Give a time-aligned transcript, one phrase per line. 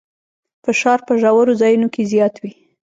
[0.63, 2.53] فشار په ژورو ځایونو کې زیات وي.